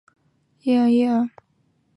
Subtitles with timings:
[0.63, 1.29] 伊维耶尔。